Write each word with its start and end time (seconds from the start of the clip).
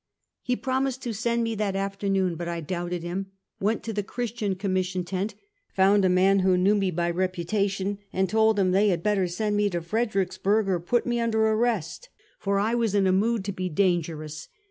He 0.41 0.55
promised 0.55 1.03
to 1.03 1.13
send 1.13 1.43
me 1.43 1.53
that 1.53 1.75
afternoon, 1.75 2.33
but 2.33 2.47
I 2.47 2.59
doubted 2.59 3.03
him; 3.03 3.27
went 3.59 3.83
to 3.83 3.93
the 3.93 4.01
Christian 4.01 4.55
Commission 4.55 5.03
tent, 5.03 5.35
found 5.75 6.03
a 6.03 6.09
man 6.09 6.39
who 6.39 6.57
knew 6.57 6.73
me 6.73 6.89
by 6.89 7.07
reputation, 7.11 7.99
and 8.11 8.27
told 8.27 8.57
him 8.57 8.71
they 8.71 8.87
had 8.87 9.03
better 9.03 9.27
send 9.27 9.55
me 9.57 9.69
to 9.69 9.79
Fredericksburg, 9.79 10.67
or 10.67 10.79
put 10.79 11.05
me 11.05 11.19
under 11.19 11.45
arrest, 11.45 12.09
for 12.39 12.57
I 12.57 12.73
was 12.73 12.95
in 12.95 13.05
a 13.05 13.11
mood 13.11 13.45
to 13.45 13.51
be 13.51 13.69
dangerous. 13.69 14.47